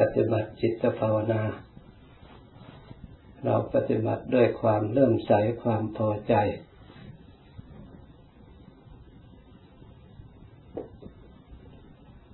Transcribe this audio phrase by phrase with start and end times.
[0.00, 1.42] ปฏิบัติจิตภาวนา
[3.44, 6.34] เราปฏิบัติด้วยความเลื่อมใสความพอใจ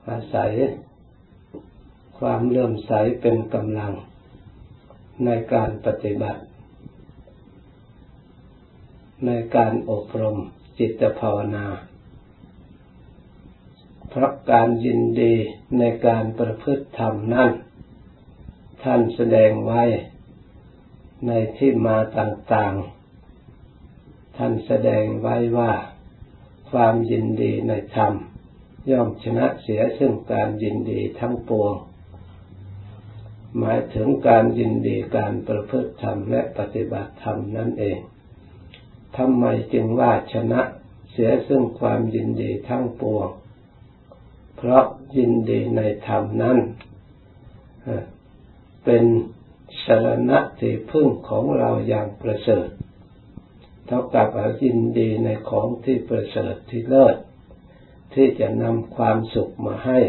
[0.09, 0.53] อาศัย
[2.19, 3.93] ความเลื่อมใสเป็นกำลัง
[5.25, 6.43] ในการปฏิบัติ
[9.27, 10.39] ในการอบรม
[10.79, 11.67] จิตภาวนา
[14.19, 15.35] พราะการยินดี
[15.79, 17.51] ในการประพฤติธรรมนั้น
[18.83, 19.83] ท่านแสดงไว้
[21.27, 25.73] ในที่มาต่างๆ ท่านแสดงไว้ว่า
[26.71, 28.13] ความยินดีในธรรม
[28.91, 31.75] ย่อมชนะเสียซึ่งการยินดีทั้งปวง
[33.59, 37.99] หมายถึงการยินดีการประพฤติธรรมและปฏิบัติธรรมนั่นเอง
[39.17, 40.61] ทำไมจึงว่าชนะ
[41.11, 43.31] เสียซึ่งความยินดีทั้งปวง
[44.57, 44.85] เพราะ
[45.17, 46.59] ยินดีในธรรมนั้น
[48.85, 49.05] เป็น
[49.85, 52.69] สรณะที่พึ่งของเราอย่างประเสริฐ
[53.87, 54.29] เท่ากับ
[54.63, 57.17] ยินดีในของที่ประเสริฐที่เลิศ
[58.15, 60.01] ที่จะนำความสุขมาให้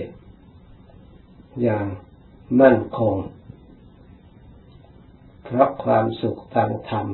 [1.62, 1.88] อย่าง
[2.62, 3.16] มั่นคง
[5.44, 7.08] เพราะความสุขทางธรรม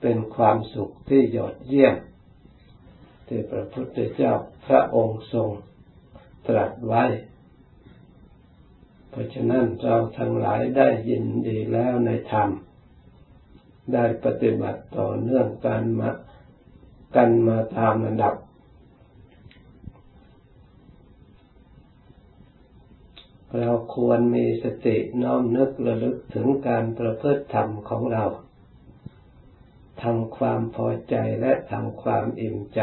[0.00, 1.96] เป็นความสุขที่ยอดเยี่ยม
[3.28, 4.32] ที่พระพุทธเจ้า
[4.66, 5.48] พระองค์ทรง
[6.46, 7.04] ตรัสไว้
[9.10, 12.48] เพราะฉะนั้นเราทั้งหลายได้ยินดีแล้วในธรรม
[13.92, 16.10] ได้ปฏิบัติต่อเนื่องกันมา
[17.16, 18.34] กันมาตามระดับ
[23.58, 28.24] เราควรมีสติน้อมนึกระลึกถึงการประพฤติธรรมของเรา
[30.02, 32.80] ทำความพอใจและทำความอิ่มใจ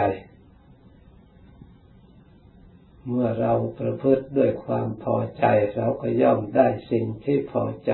[3.07, 7.93] เมื่อเราประพฤติด้วยความพอใจ เราก็ย่อมได้สิ่งที่พอใจ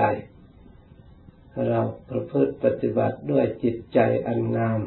[1.68, 4.80] เราประพฤติปฏิบัติด้วยจิตใจอันงาม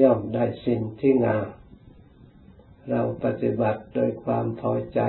[0.00, 1.46] ย่อมได้สิ่งที่งาม
[2.90, 5.00] เราปฏิบัติโดยความพอใจ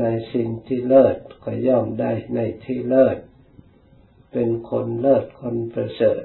[0.00, 3.18] ในสิ่งที่เลิศก็ย่อมได้ในที่เลิศ
[4.32, 6.22] เป็นคนเลิศคนประเสริฐ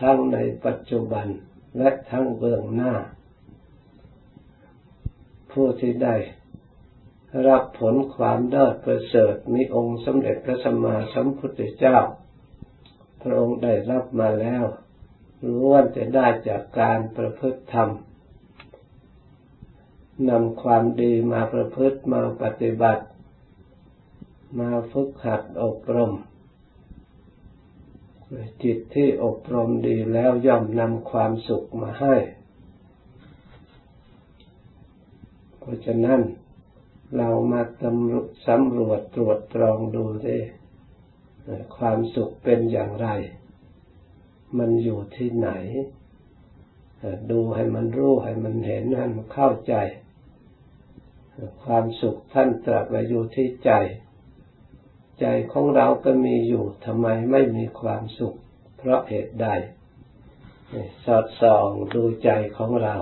[0.00, 1.26] ทั้งในปัจจุบัน
[1.78, 2.94] และทั้งเบื้องหน้า
[5.60, 6.16] ผู้ที่ได้
[7.48, 11.98] รับผลความเลิศประเสริฐมีองค์สมเด็จพระสัมมาสัมพุทธเจ้า
[13.22, 14.64] พระองค์ได้รับมาแล้ว
[15.46, 17.90] ล้วนจะได้จากการประพฤติธรรม
[20.30, 23.04] นำความดีมาประพฤติมาปฏิบัติ
[24.58, 26.12] มาฝึกหัดอบรม
[28.62, 32.16] จิตที่อบรมดีแล้วย่อมนำความสุขมาให้
[35.57, 36.20] เพ ราะฉะนั้น
[37.16, 40.36] เรามาตำรวจสำรวจตรวจตรองดูสิ
[41.76, 43.08] ความสุขเป็นอย่างไร
[44.58, 45.50] มันอยู่ที่ไหน
[47.30, 49.74] ดูให้มันรู้ให้มันเห็นให้มันเข้าใจ
[51.64, 53.72] ความสุขท่านตรัสไว้อยู่ที่ใจ
[55.20, 58.34] ใจของเราก็มีอยู่ทำไมไม่มีความสุข
[58.76, 59.48] เพราะเหตุใด
[61.04, 62.96] สอดส่องดูใจของเรา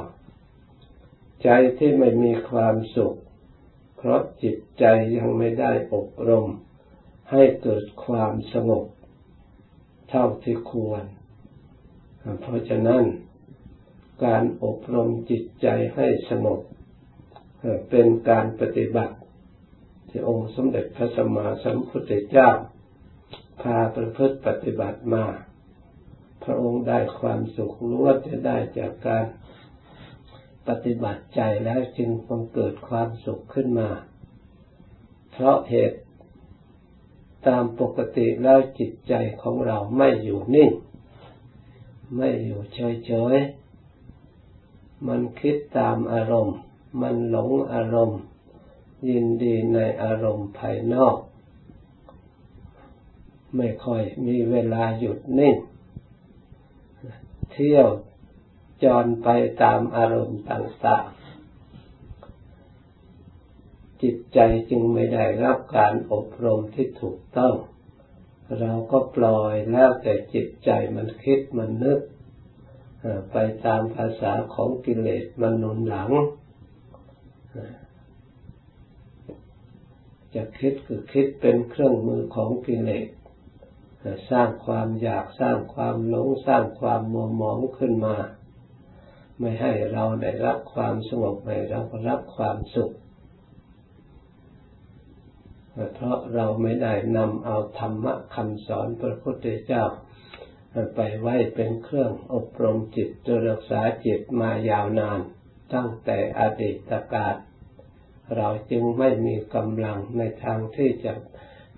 [1.44, 1.48] ใจ
[1.78, 3.16] ที่ไม่มีความสุข
[3.96, 4.84] เพราะจิตใจ
[5.16, 6.46] ยังไม่ได้อบรม
[7.30, 8.84] ให้เกิดความสงบ
[10.10, 11.04] เท่าที่ควร
[12.40, 13.04] เพราะฉะนั้น
[14.24, 16.60] การอบรมจิตใจให้สงบ
[17.90, 19.16] เป็นการปฏิบัติ
[20.08, 22.50] ที่องค์สมเด็จพระสัมมาสัมพุทธเจ้า
[23.62, 25.26] พาประพฤติปฏิบัติมา
[26.44, 29.24] พระองค์ได้ความสุขล้วนจะได้จากการ
[30.68, 33.88] ปฏิบัติใจแล้วจึงคงเกิดความสุขขึ้นมา
[35.32, 35.98] เพราะเหตุ
[37.46, 40.70] ตามปกติแล้วจิตใจของเราไม่อยู่นิ่ง
[42.16, 46.58] ไม่อยู่เฉยๆ มันคิดตามอารมณ์
[47.00, 48.20] มันหลงอารมณ์
[49.08, 51.16] ยินดีในอารมณ์ภายนอก
[53.56, 55.56] ไม่ค่อยมีเวลาหยุดนิ่ง
[57.52, 57.88] เที่ยว
[58.84, 59.28] จรไป
[59.62, 61.16] ตามอารมณ์ต่างๆ
[64.02, 64.38] จิตใจ
[64.70, 67.54] จึงไม่ได้รับการอบรมที่ถูกต้อง
[68.60, 72.00] เราก็ปล่อยแล้วแต่จิตใจมันคิดมันนึก
[73.32, 76.10] ไปตามภาษาของกิเลสมันหนุนหลัง
[80.34, 83.08] จะคิดคือคิดเป็นเครื่องมือของกิเลส
[84.30, 88.16] สร้างความอยากสร้างความหลงสร้างความมัวหมองขึ้นมา
[89.40, 92.92] ไม่ให้เราได้รับความสงบไม่เรารับความสุข
[95.94, 99.84] เพราะเราไม่ได้นำเอาธรรมะคำสอนพระพุทธเจ้า
[100.94, 105.20] ไปไว้เป็นเครื่องอบรมจิตจรักษาจิตมายาวนาน
[105.74, 107.34] ตั้งแต่อดีตกาล
[108.36, 111.12] เราจึงไม่มีกำลังในทางที่จะ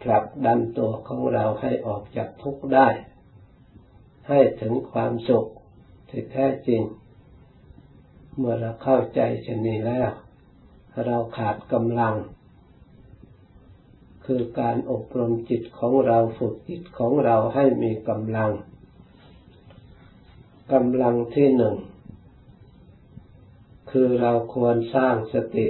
[0.02, 2.88] ผลักดันตัวของเราให้ออกจากทุกข์ได้
[4.28, 5.46] ให้ถึงความสุข
[6.08, 6.82] ที่แท้จริง
[8.38, 10.10] เมื่อเราเข้าใจชนี้แล้ว
[11.06, 12.14] เราขาดกำลัง
[14.24, 18.50] คือการอบรมจิตของเราฝึกจิตของเราให้มีกำลัง
[20.72, 21.76] กำลังที่หนึ่ง
[23.90, 25.68] คือเราควรสร้างสติ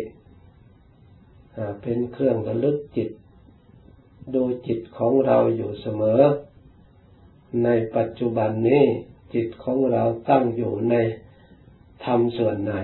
[1.82, 3.10] เป็นเครื่องระลึกจิต
[4.34, 6.20] ดูจิตของเราอยู่เสมอ
[7.64, 8.84] ในปัจจุบันนี้
[9.34, 10.94] จิตของเราตั้งอยู่ใน
[12.04, 12.74] ธรรมส่วนไหน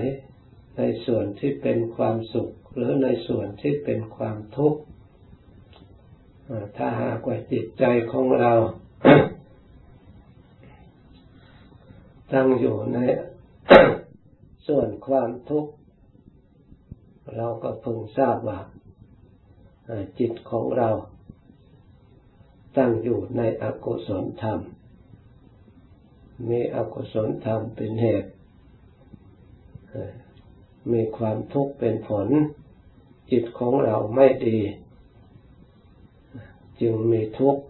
[0.76, 4.80] ในส่วนที่เป็นความสุข หรือในส่วนที่เป็นความทุกข์
[6.76, 8.52] ถ้าหากว่าจิตใจของเรา
[12.32, 12.98] ตั้งอยู่ใน
[14.68, 15.72] ส่วนความทุกข์
[17.36, 18.60] เราก็พึงทราบว่า
[20.18, 20.90] จิตของเรา
[22.76, 24.60] ตั้งอยู่ในอกุศลธรรม
[26.48, 28.30] มีอกุศลธรรมเป็นเหตุ
[30.92, 32.28] มีความทุกข์เป็นผล
[33.30, 34.58] จิตของเราไม่ดี
[36.80, 37.62] จึงมีทุกข์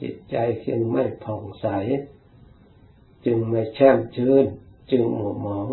[0.00, 0.36] จิตใจ
[0.66, 1.66] จึงไม่ผ่องใส
[3.24, 4.46] จึงไม่แช่มชื่น
[4.90, 5.68] จึงหมัวหมอง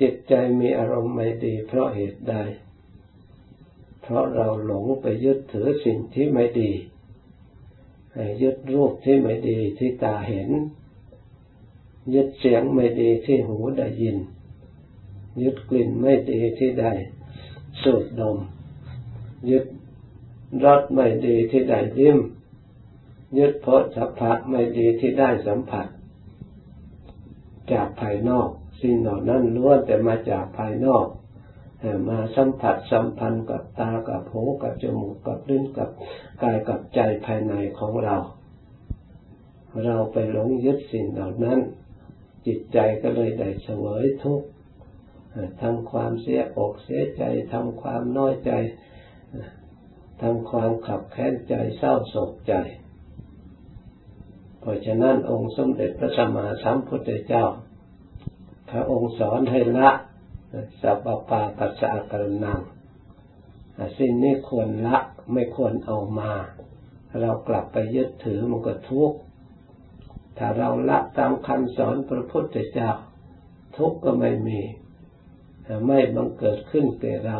[0.00, 2.34] จิตใจมีอารมณ์ไม่ดีเพราะเหตุใด
[4.02, 6.72] เพราะเราหลงไปยึดถือสิ่งที่ไม่ดี
[8.42, 10.50] ยึดรูปที่ไม่ดีที่ตาเห็น
[12.14, 14.16] ยึดเสียงไม่ดีที่หูได้ยิน
[15.42, 16.92] ยึดกลิ่นไม่ดีที่ได้
[17.82, 18.38] สูดดม
[19.50, 19.64] ยึด
[20.64, 22.18] รสไม่ดีที่ได้ยิ้ม
[23.38, 25.86] ยึดโพธพะไม่ดีที่ได้สัมผัส
[27.72, 28.48] จากภายนอก
[28.80, 31.06] สิ่งเหล่านั้นล้วนแต่มาจากภายนอก
[32.08, 35.90] มาสัมผัสสัมพันธ์กับตากับหูกับจมูกกับลิ้นกับ
[36.42, 38.16] กายกับใจภายในของเรา
[39.84, 41.58] เราไปหลงยึดสิ่งเหล่านั้น
[42.46, 44.48] จิตใจก็เลยได้เสวยทุกข์
[45.62, 47.22] ทำความเสียอกเสียใจ
[47.52, 48.52] ทำความน้อยใจ
[50.22, 52.54] ทำความขับแค้นใจเศร้าโศกใจ
[54.60, 57.46] เพราะฉะนั้นองค์สมเด็จพระสัมมาสัมพุทธเจ้า
[58.70, 59.90] พระองค์สอนให้ละ
[60.82, 62.60] สัพปาปัสสะกรนัง
[63.98, 64.98] สิ่งนี้ควรละ
[65.32, 66.32] ไม่ควรเอามา
[67.20, 69.18] เรากลับไปยึดถือมันก็ทุกข์
[70.38, 72.90] ถ้าเราละตามคำสอนพระพุทธเจ้า
[73.76, 74.60] ทุกข์ก็ไม่มี
[75.86, 77.38] ไม่บังเกิดขึ้นแก่เรา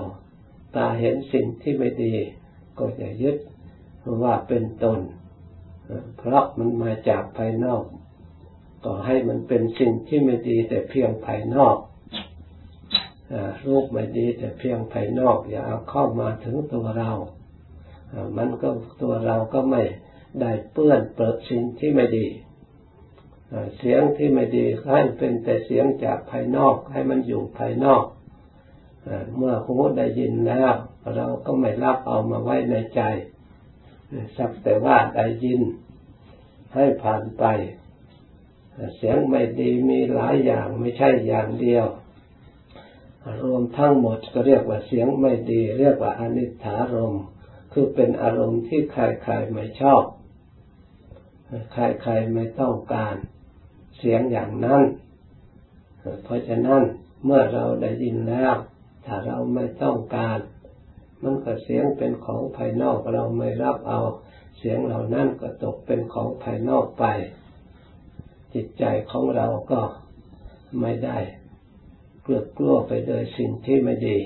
[0.76, 2.14] ตาเห็นสิ่งที่ไม่ดี
[2.78, 3.36] ก็จะยึด
[4.22, 5.00] ว่าเป็นตน
[6.18, 7.82] เพราะมันมาจากภายนอก
[8.84, 11.76] ก็ให้มันเป็นสิ่งที่ไม่ดีแต่เพียงภายนอก
[13.66, 17.12] รูปไม่ดีแต่เพียงภายนอก อย่าเอาเข้ามาถึงตัวเรา
[18.36, 18.68] มันก็
[19.02, 19.82] ตัวเราก็ไม่
[20.40, 22.26] ได้เปื้อนเปิดสิ่งที่ไม่ดี
[23.76, 28.04] เสียงที่ไม่ดีให้เป็นแต่เสียงจากภายนอกให้มันอยู่ภายนอก
[29.36, 30.72] เมื่อหูได้ยินแล้ว
[31.14, 33.02] เราก็ไม่รับเอามาไว้ในใจ
[34.36, 35.60] สักแต่ว่าได้ยิน
[36.74, 37.44] ให้ผ่านไป
[38.96, 41.86] เสียงไม่ดีมีหลายอย่างไม่ใช่อย่างเดียว
[43.44, 47.14] รวมทั้งหมดก็เรียกว่าเสียงไม่ดี เรียกว่าอนิจฐารม
[47.72, 50.02] คือเป็นอารมณ์ที่ใครๆไม่ชอบ
[51.72, 53.14] ใครๆไม่ต้องการ
[53.98, 54.82] เสียงอย่างนั้น
[56.24, 56.82] เพราะฉะนั้น
[57.24, 58.54] เมื่อเราได้ยินแล้ว
[59.06, 60.38] ถ้าเราไม่ต้องการ
[61.22, 64.00] มันก็เสียงเป็นของภายนอกเราไม่รับเอา
[64.58, 67.04] เสียงเหล่านั้นก็ตกเป็นของภายนอกไป
[68.54, 69.80] จิตใจของเราก็
[70.80, 71.18] ไม่ได้
[72.22, 74.18] เกลือกลัวไปโดยสิ่งที่ไม่ดี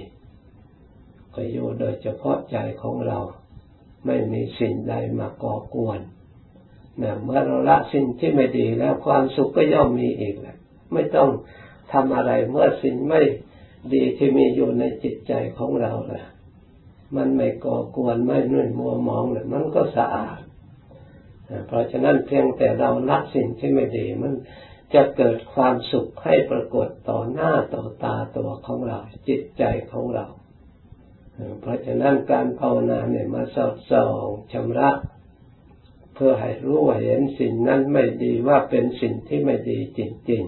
[1.34, 3.18] ก็อยู่โดยเฉพาะใจของเรา
[4.06, 6.00] ไม่มีสิ่งใดมาก่อกวน
[7.02, 10.56] นะเมื่อเราละสิ่งที่ไม่ดีแล้วความสุขก็ย่อมมีอีกแหละ
[10.92, 11.30] ไม่ต้อง
[11.92, 13.22] ทำอะไรเมื่อสิ่งไม่
[13.94, 16.24] ดีที่มีอยู่ในจิตใจของเราแหละ
[17.16, 20.40] มันไม่ก่อกวนไม่นุ่นมัวมองเลยมันก็สะอาด
[21.66, 24.32] เพราะฉะนั้นเพียงแต่เราละสิ่งที่ไม่ดีมัน
[24.94, 30.26] จะเกิดความสุขให้ปรากฏต่อหน้าต่อตาตัวของเรา จิตใจของเรา
[31.60, 34.90] เพราะฉะนั้นการภาวนาเนี่ยมาสอดส่องชำระ
[36.22, 40.00] พื่อให้รู้ว่าเห็นสิ่งนั้นไม่ดีว่าเป็นสิ่งที่ไม่ดีจ
[40.30, 40.42] ริง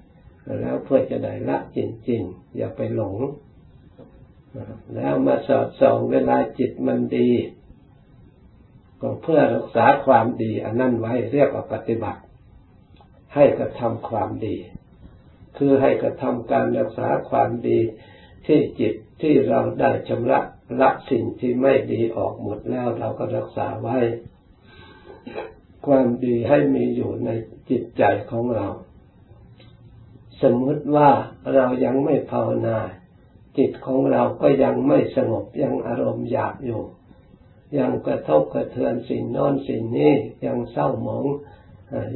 [0.00, 1.78] ๆ แล้วเพื่อจะได้ละจ
[2.10, 3.16] ริงๆ อย่าไปหลง
[4.94, 7.30] แล้วมาสอดส่องเวลาจิตมันดี
[9.00, 12.20] ก็เพื่อรักษาความดีอันนั้นไว้เรียกว่าปฏิบัติ
[13.34, 14.56] ให้กระทำความดี
[15.56, 17.78] คือให้กระทำการรักษาความดี
[18.46, 20.40] ที่จิตที่เราได้ชำระ
[20.80, 23.98] ละสิ่งที่ไม่ดีออกหมดแล้วเราก็รักษาไว้
[25.86, 27.30] ความดีให้มีอยู่ใน
[27.70, 28.68] จิตใจของเรา
[30.42, 31.10] สมมติว่า
[31.54, 32.78] เรายังไม่ภาวนา
[33.58, 36.82] จิตของเราก็ยังไม่สงบยังอารมณ์อยากอยู่
[37.78, 40.12] ยังกระทบกระเทือนสิ่งนอนสิ่งนี้
[40.46, 41.26] ยังเศร้าหมอง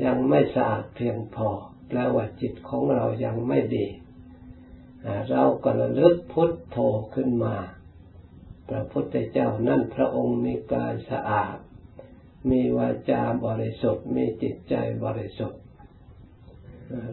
[0.04, 1.48] ยังไม่สะอาดเพียงพอ
[1.88, 3.86] แปลว่าจิตของเรายังไม่ดี
[5.30, 6.76] เราก็ระลึกพุทโธ
[7.14, 7.56] ขึ้นมา
[8.68, 11.56] พระพุทธเจ้านั่นพระองค์มีกายสะอาด
[12.50, 15.60] มีวาจาบริสุทธิ์ มีจิตใจบริสุทธิ์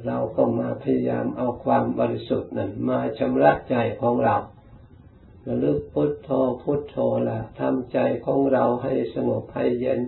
[0.06, 4.38] เราก็มาพยายามเอาความบริสุทธิ์นั้นมาชำระใจของเรา
[5.48, 6.30] ระลึกพุทโธ
[6.64, 6.96] พุทโธ
[7.28, 10.00] ละทำใจของเราให้สงบให้เย็น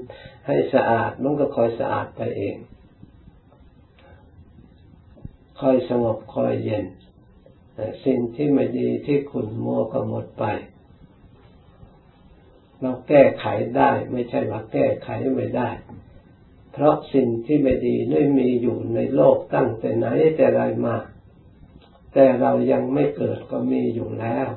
[0.47, 2.57] ให้สะอาดมันก็คอยสะอาดไปเอง
[5.59, 6.85] คอยสงบคอยเย็น
[8.05, 10.43] สิ่งที่ไม่ดีที่ขุ่นมัวก็หมดไป
[12.81, 13.45] เราแก้ไข
[13.77, 15.69] ได้ไม่ใช่ว่าแก้ไขไม่ได้
[16.71, 20.95] เพราะสิ่งที่ไม่ดีนี่มีอยู่ในโลกตั้งแต่ไหนแต่ไรมา
[22.13, 24.49] แต่เรายังไม่เกิดก็มีอยู่แล้ว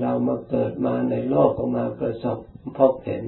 [0.00, 2.38] เรามาเกิดมาในโลกก็มาประสบ
[2.78, 3.24] พบเห็น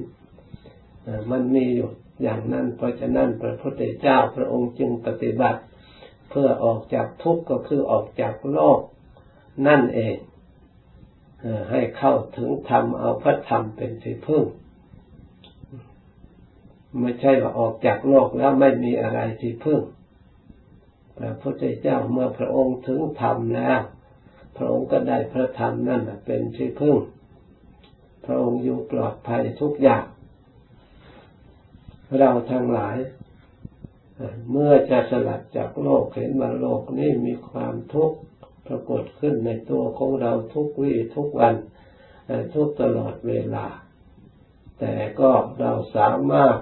[1.31, 1.89] มันมีอยู่
[2.23, 5.61] อย่างนั้นเพราะฉะนั้นพระพุทธเจ้าพระองค์จึงปฏิบัติ
[6.29, 8.79] เพื่อออกจากทุกข์ก็คือออกจากโลก
[9.67, 10.15] นั่นเอง
[11.71, 14.43] ให้เข้าถึงธรรมเอาพระธรรมเป็นที่พึ่ง
[16.99, 19.81] ไม่ใช่ว่าออกจากโลกแล้วไม่มีอะไรที่พึ่ง
[21.17, 23.79] พระพุทธเจ้าเมื่อพระองค์ถึงธรรมแล้ว
[24.57, 26.97] พระองค์ก็ได้พระธรรมนั่นเป็นที่พึ่ง
[28.25, 30.03] พระองค์อยู่ปลอดภัยทุกอย่าง
[32.19, 32.97] เราทั้งหลาย
[34.51, 38.17] เมื่อจะสลัดจากโลกเห็นว่าโลกนี้มีความทุกข์
[38.67, 41.55] ปรากฏขึ้นในตัวของเราทุกวี่ทุกวัน
[42.53, 43.67] ทุกตลอดเวลา
[44.79, 46.57] แต่ก็เราสามารถ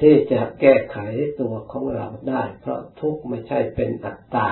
[0.00, 0.98] ที่จะแก้ไข
[1.40, 4.48] ตัวของเราได้ เพราะทุกไม่ใช่เป็นอัตตา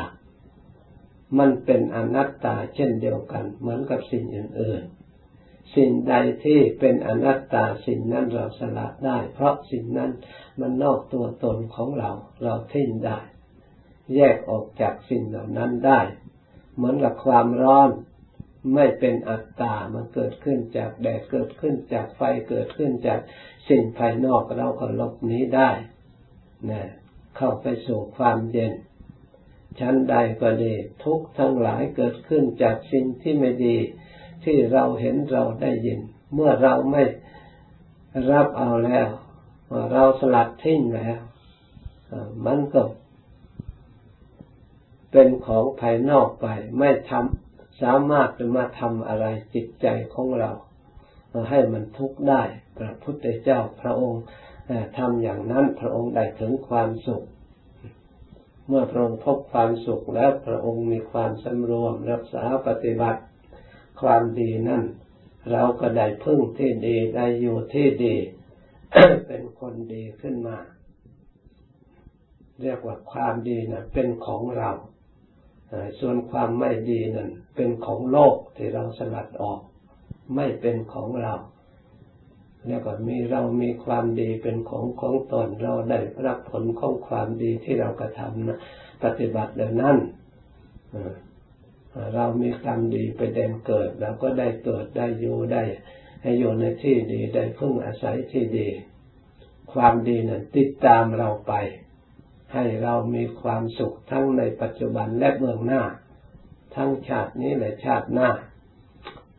[1.38, 10.10] มันเป็นอนัตตาเช่นเดียวกัน เหมือนกับสิ่งอื่นๆ สิ่งใดที่เป็นอนัตตาสิ่งนั้นเราสละได้ เพราะสิ่งนั้น
[10.60, 12.10] มันนอกตัวตนของเรา
[12.42, 13.18] เราทิ้งได้
[14.16, 16.00] แยกออกจากสิ่งเหล่านั้นได้
[16.74, 17.90] เหมือนกับความร้อน
[18.74, 23.20] ไม่เป็นอัตตา มันเกิดขึ้นจากแดด เกิดขึ้นจากไฟ เกิดขึ้นจาก
[23.68, 25.70] สิ่งภายนอกเราก็ลบนี้ได้
[26.70, 26.82] นะ
[27.36, 28.72] เข้าไปสู่ความเย็น
[29.80, 30.74] ชั้นใดก็ดี
[31.04, 33.76] ทุกทั้งหลายเกิดขึ้นจากสิ่งที่ไม่ดี
[34.44, 36.00] ที่เราเห็นเราได้ยิน
[36.34, 37.02] เมื่อเราไม่
[38.30, 39.08] รับเอาแล้ว
[39.92, 41.18] เราสลัดทิ้งแล้ว
[42.46, 42.82] มันก็
[45.12, 46.46] เป็นของภายนอกไป
[46.78, 50.50] ไม่ทำสามารถจะมาทำอะไรจิตใจของเรา
[51.50, 52.42] ให้มันทุกข์ได้
[52.78, 54.22] พระพุทธเจ้าพระองค์
[54.98, 57.22] ทำอย่างนั้นพระองค์ได้ถึงความสุข
[58.68, 63.20] เมื่อพระองค์พบความสุขแล้วพระองค์มีความสำรวมรักษาปฏิบัติ
[64.00, 64.84] ความดีนั่น
[65.52, 68.16] เราก็ได้พึ่งที่ดีได้อยู่ที่ดี
[69.26, 70.58] เป็นคนดีขึ้นมา
[72.62, 74.70] เรียกว่าความดีนะเป็นของเรา
[76.00, 79.60] ส่วนความไม่ดีนั่นเป็นของโลกที่เราสลัดออก
[80.34, 81.34] ไม่เป็นของเรา
[82.66, 88.58] แล้วก็มีเรามีความดีเป็นของของตนเราได้รับผลของความดีที่เรากระทำนะ
[89.04, 89.96] ปฏิบัติดังนั้น
[92.14, 95.62] เรามีกรรมดีไปเด่นเกิดเราก็ได้เกิดได้อยู่ได้
[96.22, 98.68] ให้อยู่ในที่ดีได้พึ่งอาศัยที่ดี
[99.72, 101.52] ความดีนั้นติดตามเราไป
[102.52, 105.82] ให้เรามีความสุขทั้งในปัจจุบันและเบื้องหน้า
[106.74, 108.30] ทั้งชาตินี้และชาติหน้า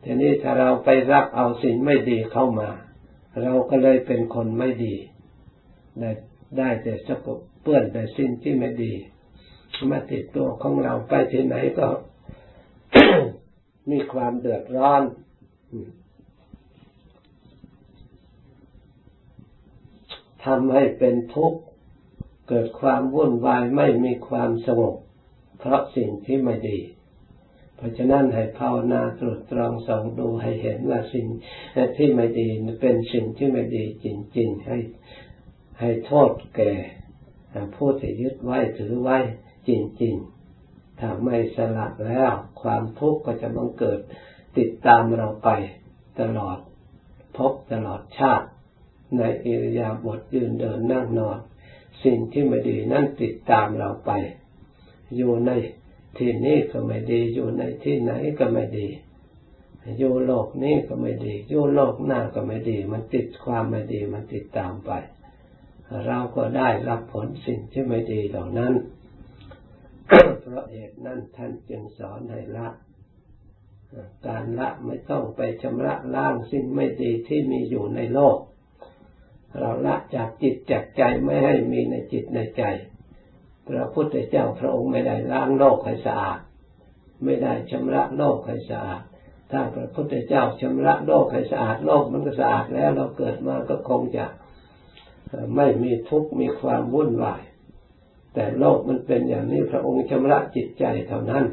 [0.02, 2.70] ทีนี้ถ้าเราไปรับเอาสิ่งไม่ดีเข้ามา
[3.42, 4.94] เราก็เลยเป็นคนไม่ดี
[6.00, 6.10] ได้
[6.58, 8.92] ได้แต่สกปเปื้อนแต่สิ่งที่ไม่ดี
[9.90, 11.88] มาติดตัวของเราไปที่ไหนก็
[13.90, 15.02] มีความเดือดร้อน
[20.44, 21.60] ทำให้เป็นทุกข์
[22.54, 24.96] เกิดความวุ่นวายไม่มีความสงบ
[25.58, 26.78] เพราะสิ่งที่ไม่ดี
[27.76, 31.26] เพราะฉะนั้นให้ภาวนาตรวจตรองส่องดูให้เห็นว่าสิ่ง
[31.96, 32.48] ที่ไม่ดี
[32.80, 34.06] เป็นสิ่งที่ไม่ดีจ
[34.38, 34.78] ริง ๆ ให้
[35.78, 36.72] ให้โทษแก่
[37.76, 39.18] ผู้ที่ยึดไว้ถือไว้
[39.68, 39.70] จ
[40.02, 40.14] ริง
[40.58, 42.32] ๆ ถ้าไม่สละแล้ว
[42.62, 44.00] ความทุกข์ก็จะบังเกิด
[44.58, 45.50] ติดตามเราไป
[46.20, 46.58] ตลอด
[47.36, 48.46] พบตลอดชาติ
[49.18, 51.40] ในอิริยาบถยืนเดินนั่งนอน
[52.04, 54.10] สิ่งที่ไม่ดีนั่นติดตามเราไป
[55.16, 55.50] อยู่ใน
[56.18, 58.88] ที่นี้ก็ไม่ดี อยู่ในที่ไหนก็ไม่ดี
[59.98, 64.90] อยู่โลกนี้ก็ไม่ดี อยู่โลกหน้าก็ไม่ดี มันติดความไม่ดีมันติดตามไป
[66.06, 68.72] เราก็ได้รับผลสิ่งที่ไม่ดีเหล่านั้น
[70.06, 72.68] เพราะเหตุนั้นท่านจึงสอนให้ละ
[74.26, 78.36] การละไม่ต้องไปชำระล้างสิ่งไม่ดีที่มีอยู่ในโลก
[79.58, 82.62] เราละจากจิตจากใจไม่ให้มีในจิตในใจ
[83.68, 86.40] พระพุทธเจ้าพระองค์ไม่ได้ล้างโลกให้สะอาด
[87.24, 89.02] ไม่ได้ชำระโลกให้สะอาด
[89.50, 94.26] ถ้าพระพุทธเจ้าชำระโลกให้สะอาดโลกมันก็สะอาดแล้ว เราเกิดมาก็คงจะ
[95.56, 97.42] ไม่มีทุกข์มีความวุ่นวาย
[98.34, 101.44] แต่โลกมันเป็นอย่างนี้พระองค์ชำระจิตใจเท่านั้น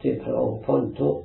[0.00, 1.22] ที่พระองค์พ้นทุกข์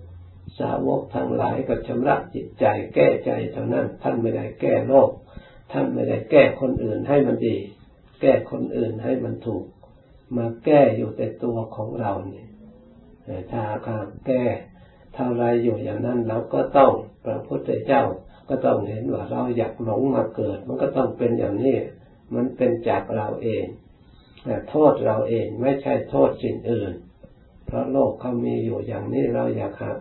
[0.59, 5.09] สาวกทั้งหลายก็ชำระจิตใจแก้ใจเท่านั้นท่านไม่ได้แก้โลก
[5.71, 7.57] ท่านไม่ได้แก้คนอื่นให้มันดี
[8.21, 9.65] แก้คนอื่นให้มันถูก
[10.37, 12.47] มาแก้อยู่แต่ตัวของเราเนี่ย
[13.51, 14.43] ถ้าการแก้
[15.13, 16.91] เท่าไรอยู่อย่างนั้นเราก็ต้อง
[17.25, 18.03] พระพุทธเจ้า
[18.49, 21.77] ก็ต้องเห็นว่าเราอยากหลงมาเกิด มันก็ต้องเป็นอย่างนี้
[22.33, 23.65] มันเป็นจากเราเอง
[24.43, 26.93] แต่โทษเราเองไม่ใช่โทษสิ่งอื่น
[27.65, 29.91] เพราะโลกเขามีอยู่อย่างนี้เราอยากหา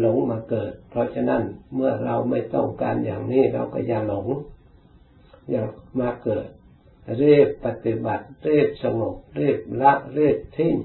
[0.00, 1.42] หลงมาเกิด เพราะฉะนั้น
[1.74, 4.26] เมื่อเราไม่ต้องการอย่างนี้เราก็อย่าหลง
[5.50, 6.48] อยากมาเกิด
[7.18, 10.76] เรียบปฏิบัติ เรียบสงบ เรียบละ เรียบทิ้ง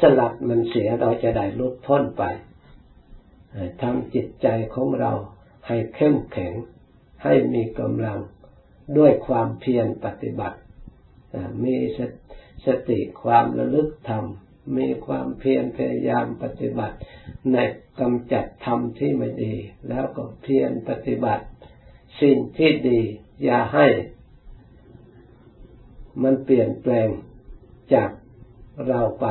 [0.00, 2.22] สลัดมันเสียเราจะได้ลดพ้นไป
[3.82, 5.12] ทำจิตใจของเรา
[5.66, 6.52] ให้เข้มแข็ง
[7.24, 8.18] ให้มีกำลัง
[8.98, 10.58] ด้วยความเพียรปฏิบัติ
[11.64, 11.76] มี
[12.66, 14.24] สติความระลึกธรรม
[14.76, 16.96] มีความเพียรพยายามปฏิบัติ
[17.52, 17.58] ใน
[18.00, 19.54] กำจัดธรรมที่ไม่ดี
[19.88, 21.44] แล้วก็เพียรปฏิบัติ
[22.22, 23.00] สิ่งที่ดี
[23.44, 23.86] อย่าให้
[26.22, 27.08] มันเปลี่ยนแปลง
[27.94, 28.10] จาก
[28.88, 29.26] เราไป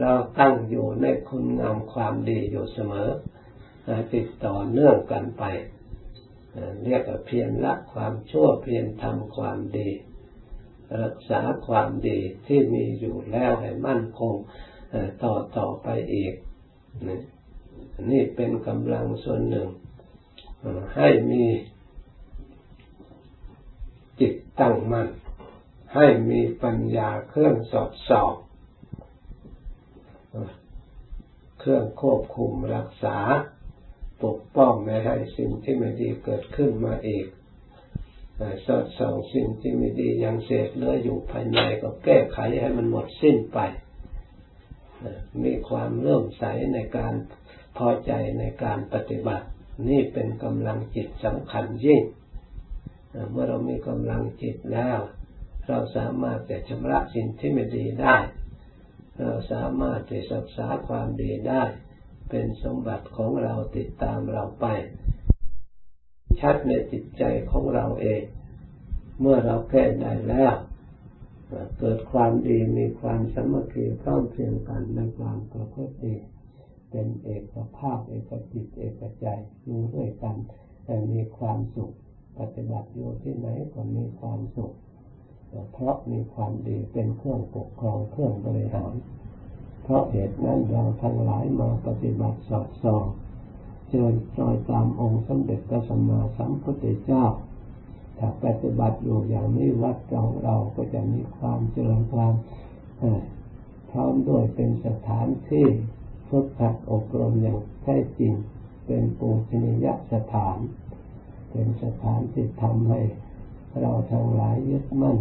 [0.00, 3.08] เราตั้งอยู่ในคุณงามความดีอยู่เสมอ
[4.14, 5.44] ติดต่อเนื่องกันไป
[6.84, 9.90] เรียกว่าเพียรละความชั่วเพียรทำความดี
[11.02, 14.34] รักษาความดีที่มีอยู่แล้วให้มั่นคง
[15.22, 16.34] ต่อต่อไปอีก
[18.10, 19.68] นี่เป็นกำลังส่วนหนึ่ง
[20.96, 21.44] ให้มี
[24.20, 25.08] จิตตั้งมั่น
[25.94, 28.34] ให้มีปัญญาเครื่องสอดสอบ
[31.58, 33.18] เครื่องควบคุมรักษา
[34.24, 37.26] ปกป้องไม่ให้สิ่งที่ไม่ดีเกิดขึ้นมาอีก
[38.66, 43.58] สอดส่องสิ่งที่ไม่ดียังเศษเหลืออยู่ภายในก็แก้ไขให้มันหมดสิ้นไป
[45.44, 46.44] มีความเริ่มใส
[46.74, 47.14] ในการ
[47.76, 49.46] พอใจในการปฏิบัติ
[49.88, 52.02] นี่เป็นกำลังจิตสำคัญยิ่ง
[53.30, 54.98] เมื่อเรามีกำลังจิตแล้ว
[55.68, 58.16] เราสามารถจะชำระสิ่งที่ไม่ดีได้
[59.18, 61.62] เราสามารถจะรักษาความดีได้
[62.30, 64.66] เป็นสมบัติของเราติดตามเราไป
[66.40, 68.22] ชัดในจิตใจของเราเอง
[69.20, 70.54] เมื่อเราแก้ได้แล้ว
[71.78, 76.14] เกิดความดีมีความสมัคคีพร้อมเพรียงกันในความประพฤติดี
[76.92, 79.26] เป็นเอกภาพเอกจิตเอกใจ
[79.64, 80.36] อยู่ด้วยกัน
[80.84, 81.92] แต่มีความสุข
[82.38, 84.72] ปฏิบัติอยู่ที่ไหนก็มีความสุข
[85.72, 88.92] เพราะมีความดีเป็นเครื่องปกครองเครื่องบริหาร
[89.82, 93.04] เพราะเหตุนั้นเราทั้งหลายมาปฏิบัติสอดส่อง
[93.88, 97.24] เชิญจอยตามองค์สมเด็จพระสัมมาสัมพุทธเจ้า
[98.18, 102.34] ถ้าปฏิบัติอยู่อย่างนี้วัดของเราก็จะมีความเจริญความ
[103.90, 105.66] พร้อมด้วยเป็นสถานที่
[106.34, 108.32] ฝึกหัดอบรมอย่างแท้จริง
[108.86, 110.58] เป็นปูชนียสถาน
[111.50, 113.00] เป็นสถานที่ทำให้
[113.80, 115.18] เราทั้งหลายยึดมั่น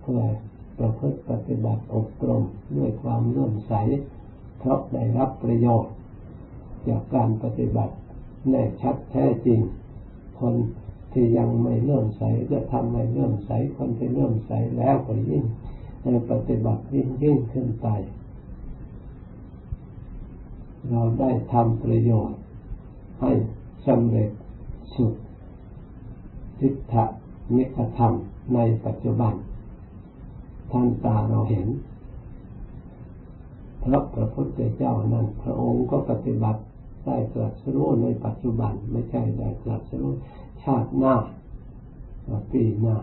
[0.00, 0.22] เพื่อ
[0.78, 2.42] ประพฤติปฏิบัติอบรม
[2.76, 3.72] ด้วยความเลื่อมใส
[4.58, 5.92] เพราะได้รับประโยชน์
[6.88, 7.94] จากการปฏิบัติ
[8.50, 9.60] แน่ชัดแท้จริง
[10.40, 10.54] คน
[11.12, 15.44] ที่ยังไม่เลื่อมใสก็ทำให้เลื่อมใสคนที่เลื่อมใสแล้วก็ยิ่ง
[16.02, 17.88] ในปฏิบัติยิ่งยิ่งขึ้นไป
[20.88, 22.40] เราได้ทำประโยชน์
[23.20, 23.30] ให้
[23.86, 24.30] สำเร็จ
[24.94, 25.14] สุด
[26.60, 26.94] ทิฏฐ
[27.56, 28.12] นิคธรรม
[28.54, 29.34] ในปัจจุบัน
[30.70, 31.68] ท่านตาเราเห็น
[33.82, 36.60] พระพระพุทธเจ้านั้น พระองค์ก็ปฏิบัติ
[37.04, 40.12] ได้ตรัสรู้ในปัจจุบันไม่ใช่ได้ตรัสรู้
[40.64, 41.14] ชาติหน้า
[42.52, 42.96] ปีหน้า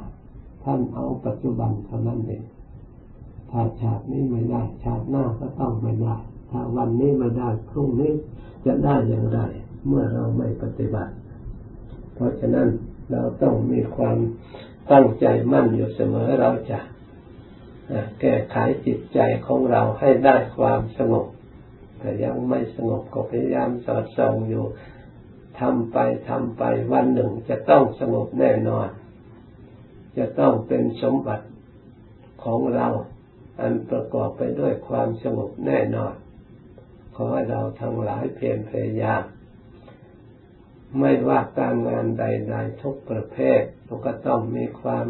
[0.63, 2.43] ท่านเอาปัจจุบันเท่านั้นเอง
[3.51, 6.15] ถ้าชาตินี้ไม่ได้ ชาติหน้าก็ต้องไม่ได้
[6.51, 8.13] ถ้าวันนี้ไม่ได้พรุ่งนี้
[8.65, 9.39] จะได้อย่างไร
[9.88, 11.13] เมื่อเราไม่ปฏิบัติ
[12.13, 12.67] เพราะฉะนั้น
[13.12, 14.17] เราต้องมีความ
[14.91, 16.79] ตั้งใจมั่นอยู่เสมอเราจะ
[18.19, 21.27] แก้ไขจิตใจของเราให้ได้ความสงบ
[21.99, 24.65] แต่ยังไม่สงบก็พยายามสอดส่องอยู่
[25.60, 25.97] ทำไป
[26.29, 28.88] ทำไปวันหนึ่งจะต้องสงบแน่นอน
[30.17, 31.45] จะต้องเป็นสมบัติ
[32.43, 32.88] ของเรา
[33.60, 36.13] อันประกอบไปด้วยความสงบแน่นอน
[37.19, 39.23] ขอให้เราทั้งหลายเพียรพยายาม
[40.99, 43.62] ไม่ว่าการงานใดๆทุกประเภท
[44.06, 45.06] ก็ต้องมีความ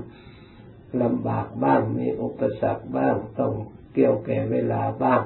[1.02, 3.54] ลำบากบ้าง มีอุปสรรคบ้าง ต้อง
[3.93, 5.22] เกี่ยวแก่เวลาบ้าง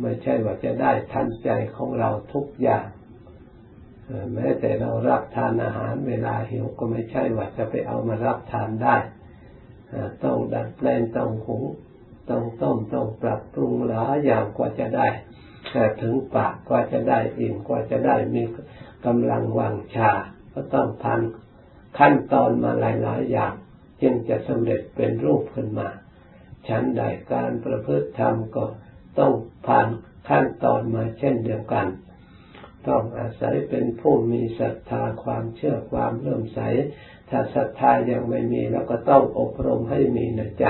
[0.00, 2.86] ไม่ใช่ว่าจะได้ทันใจของเราทุกอย่าง
[4.34, 8.96] แม้แต่เรารับทานอาหารเวลาหิวก็ไม่ใช่ว่าจะไปเอามารับทานได้
[10.24, 11.64] ต้องดัดแปลงต้องหุง
[12.30, 15.08] ต้องต้มต้องปรับปรุงหลายอย่างกว่าจะได้
[16.02, 18.42] ถึงปากกว่าจะได้อิ่มกว่าจะได้มี
[19.06, 20.10] กำลังวางชา
[20.52, 21.20] ก็ต้องผ่าน
[21.98, 23.54] ขั้นตอนมาหลายๆอย่าง
[24.02, 25.88] จึงจะสำเร็จเป็นรูปขึ้นมา
[26.68, 27.02] ชั้นใด
[27.32, 28.64] การประพฤติธรรมก็
[29.18, 29.32] ต้อง
[29.66, 29.88] ผ่าน
[30.28, 31.86] ขั้นตอนมาเช่นเดียวกัน
[32.88, 36.60] ต้องอาศัยเป็นผู้มีศรัทธาความเชื่อความเริ่มใส
[37.30, 40.66] ถ้าศรัทธายังไม่มีเราก็ต้องอบรมให้มีในใจ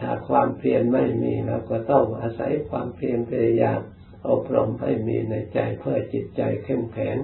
[0.00, 3.80] ถ้าความเพียรไม่มีเราก็ต้องอาศัยความเพียรพยายาม
[4.28, 7.16] อบรมให้มีในใจเพื่อจิตใจเข้มแข็ง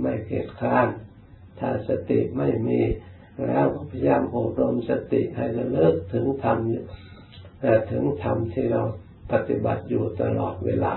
[0.00, 0.88] ไม่เกียจค้าน
[1.58, 2.80] ถ้าสติไม่มี
[3.46, 6.58] แล้วพยายามอบรมสติให้ระลึกถึงธรรม
[7.92, 8.82] ถึงธรรมที่เรา
[9.32, 10.94] ปฏิบัติอยู่ตลอดเวลา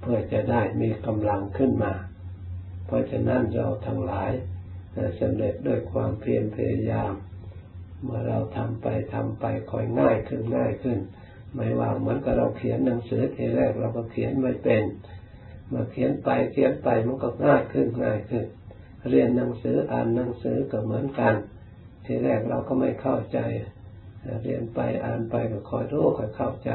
[0.00, 1.92] เพื่อจะได้มีกำลังขึ้นมา
[2.86, 4.30] เพราะฉะนั้นเราทั้งหลาย
[5.20, 7.12] สำเร็จด้วยความเพียรพยายาม
[8.02, 10.98] เมื่อเราทำไปทำไปค่อยง่ายขึ้นง่ายขึ้น
[11.54, 14.84] ไม่ว่าเหมือนกับเราเขียนหนังสือทีแรกเราก็เขียนไม่เป็น
[15.72, 18.44] มาเขียนไปเขียนไปมันก็ง่ายขึ้นง่ายขึ้น
[19.10, 21.34] เรียนหนังสืออ่านหนังสือก็เหมือนกัน
[22.04, 23.38] ทีแรกเราก็ไม่เข้าใจ
[24.42, 26.70] เรียนไปอ่านไปก็คอยรู้คอยเข้าใจ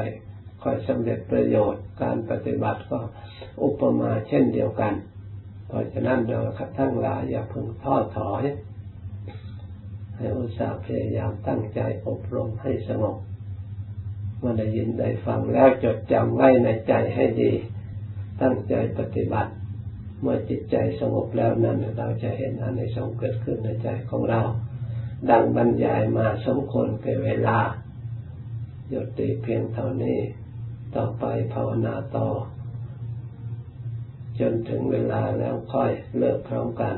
[0.62, 3.00] คอยสำเร็จประโยชน์ การปฏิบัติก็
[3.62, 4.94] อุปมาเช่นเดียวกัน
[5.66, 6.40] เพราะฉะนั้นเรา
[6.78, 8.44] ทั้งหลายอย่าพึงท้อถอย
[10.16, 13.16] ให้อุตส่าห์พยายามตั้งใจอบรมให้สงบ
[14.38, 17.52] เมื่อได้ยินได้ฟังแล้วจดจำไว้ในใจให้ดี
[18.42, 19.52] ตั้งใจปฏิบัติ
[20.20, 24.40] เมื่อจิตใจสงบแล้วนั้นเราจะเห็นอันในสงเกิดขึ้นในใจของเรา
[25.30, 27.58] ดังบรรยายมาสมควรเก่เวลา
[28.88, 30.18] หยุดติเพียงเท่านี้
[30.96, 31.24] ต่อไป
[31.54, 32.28] ภาวนาต่อ
[34.40, 36.94] จนถึงเวลาแล้วค่อยเลิกพร้อมกัน